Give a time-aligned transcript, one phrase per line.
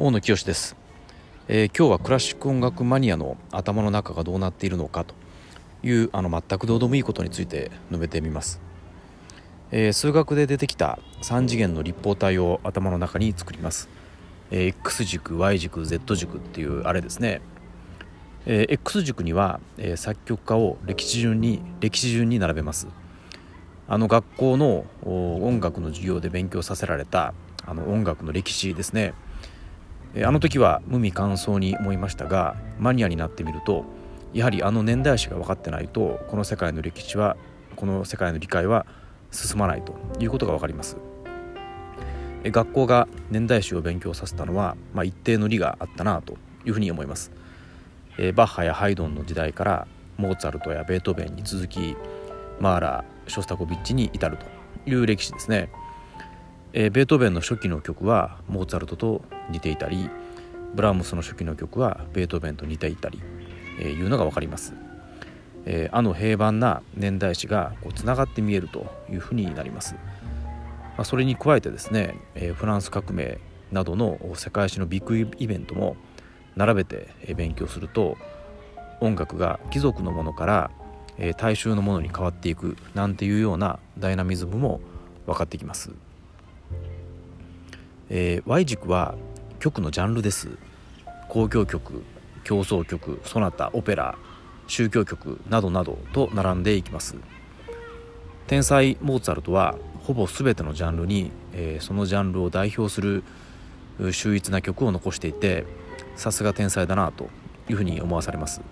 [0.00, 0.76] 大野清です、
[1.48, 5.16] えー、今日はクラシック音楽マニアの頭の中がどうなっているのかと
[5.82, 8.60] いうあの全くどうでもいいことについて述べてみます、
[9.72, 13.88] えー、数学で出てきた3次元の立方体を頭の中に作ります、
[14.52, 17.40] えー、X 軸 Y 軸 Z 軸っていうあれですね、
[18.46, 22.86] えー、X 軸には、えー、作曲家を歴史順に歴史順に並べます。
[23.88, 27.34] あの学校の音楽の授業で勉強させられた
[27.66, 29.12] あの音楽の歴史ですね。
[30.16, 33.84] あの時は無味乾燥に思いましたがマニアになってみると
[34.32, 37.36] やはりあの年代史が分かってないとこの世界の歴史は
[37.76, 38.86] この世界の理解は
[39.30, 40.96] 進まないということが分かります。
[42.44, 46.34] 学校が年代史を勉強させたのは、まあ、一定の理があったなと
[46.64, 47.30] いうふうに思います。
[48.34, 49.86] バッハやハイドンの時代から
[50.16, 51.96] モーツァルトやベートーベンに続き
[52.58, 54.46] マーラーショスタコビッチに至ると
[54.90, 55.70] いう歴史ですね。
[56.74, 60.10] えー、ベートーベンの初期の曲はモーツァルトと似ていたり
[60.74, 63.20] ブラームスの初期の曲はベートーベンと似ていたり、
[63.80, 64.74] えー、いうのが分かります、
[65.64, 70.00] えー、あの平凡な年代史がつながって見えるというふうになります、ま
[70.98, 73.38] あ、それに加えてですね、えー、フランス革命
[73.72, 75.96] などの世界史のビッグイベントも
[76.54, 78.16] 並べて勉強すると
[79.00, 80.70] 音楽が貴族のものから
[81.36, 84.80] 大衆のものに変わっていくなんていうようなダイナミズムも
[85.26, 85.92] 分かってきます。
[88.10, 89.14] えー、Y 軸は
[89.58, 90.48] 曲のジャンルです。
[91.28, 92.02] 交響曲
[92.42, 94.16] 競争曲ソナタオペラ
[94.66, 97.16] 宗教曲などなどと並んでいきます。
[98.46, 103.24] 天才モーツァルトはほぼ全てのジャンルに、えー、そのジャンルを代表する
[104.10, 105.66] 秀逸な曲を残していて
[106.16, 107.28] さすが天才だなと
[107.68, 108.62] いうふうに思わされます。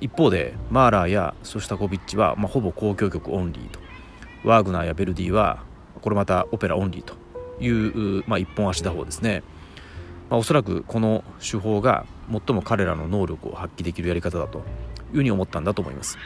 [0.00, 3.80] 一方でマーラーやソシタコビッチは、まあ、ほぼ交響曲オンリーと。
[4.44, 5.64] ワーグナーやベルディは
[6.00, 7.14] これまたオペラオンリーと。
[7.60, 9.42] いう、まあ、一本足打法ですね、
[10.30, 14.64] まあ、おそらくこの手法が最も彼らの能力を発揮できるやり方だという
[15.16, 16.18] ふうに思ったんだと思います、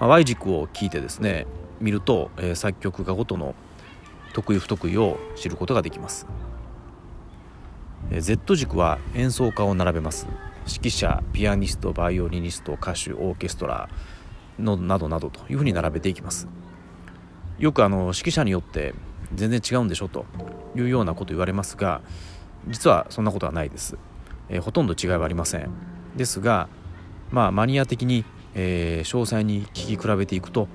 [0.00, 1.46] まあ、Y 軸を聞いてですね
[1.80, 3.54] 見ると、えー、作曲家ごとの
[4.32, 6.26] 得意不得意を知ることができます、
[8.10, 10.26] えー、Z 軸は演奏家を並べます。
[10.68, 13.88] 指揮者ピアニストバイオリニスト歌手オーケストラ
[14.58, 16.48] のなどなどというふうに並べていきます。
[17.58, 18.92] よくあの指揮者によって
[19.34, 20.24] 全然違うんでしょと
[20.76, 22.00] いうようなこと言われますが
[22.68, 23.96] 実はそんなことはないです、
[24.48, 25.70] えー、ほとんど違いはありません
[26.16, 26.68] ですが
[27.30, 30.68] まあマニア的に、えー、詳細に聞き比べていくと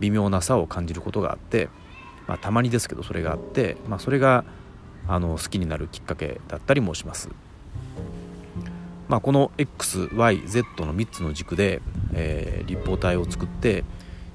[0.00, 1.68] 微妙な差を感じることがあって、
[2.26, 4.44] まあ、たまにですけどそれがあって、まあ、それが
[5.08, 7.30] あの好きになるきっかけだったりもします。
[9.08, 11.80] まあ、この XYZ の3つの軸で、
[12.12, 13.84] えー、立方体を作って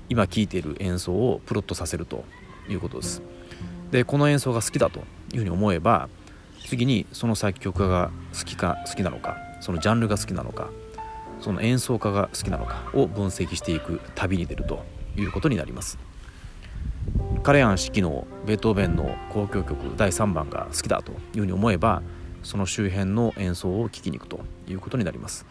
[0.07, 2.23] 今聴いている演奏をプロットさせると
[2.69, 3.21] いうことです。
[3.91, 5.00] でこの演奏が好きだと
[5.34, 6.09] いうふうに思えば
[6.66, 10.69] 次にその作曲家が好きか好きなのかそのジャンルが好きなのか
[11.40, 14.84] その演奏家が好きなのかを分析していく旅に出ると
[15.18, 15.97] いうことになります。
[17.44, 22.03] カレアン式のベートーベンの交響曲第3番が好きだというふうに思えば
[22.44, 25.47] その周辺の演奏を聴きに行くということになります、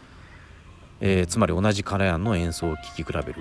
[1.01, 3.35] えー、つまり同じカレアンの演奏を聴き比べる、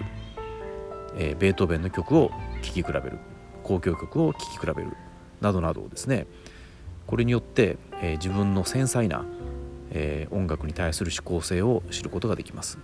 [1.16, 3.18] えー、ベートーベンの曲を聴き比べる。
[3.62, 4.92] 交響曲を聴き比べる
[5.40, 6.26] などなどですね
[7.06, 9.24] これによって、えー、自分の繊細な、
[9.90, 12.78] えー、音楽に対する思考性を知ることができます。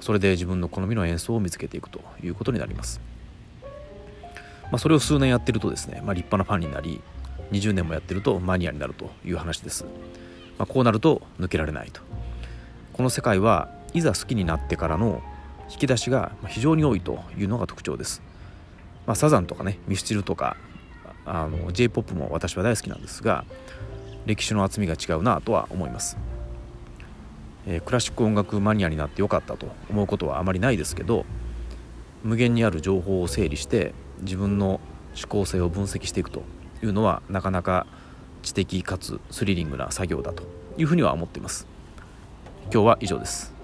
[0.00, 3.00] それで自分の好みの演奏を見つけていくということになります、
[4.64, 7.00] まあ、それを数年やってるとですね、まあ、立派なファンになり
[7.50, 9.84] 20年もやってるとマニアになるという話です、
[10.58, 12.00] まあ、こうなると抜けられないと。
[12.92, 15.22] この世界はいざ好きになってからの
[15.70, 18.22] 引き出しが非常に多いというのが特徴です。
[19.08, 20.58] まあ、サザンとかねミスチルとか
[21.24, 23.46] あの j p o p も私は大好きなんですが
[24.26, 26.18] 歴史の厚みが違うなとは思います、
[27.66, 31.24] えー、クラシック音楽マニアになってよかったと思うことはあまりないですけど
[32.22, 34.78] 無限にある情報を整理して自分の
[35.16, 36.42] 思考性を分析していくと
[36.82, 37.86] いうのはなかなか
[38.42, 40.42] 知的かつスリリングな作業だと
[40.76, 41.66] いうふうには思っています。
[42.70, 43.57] 今日は以上です。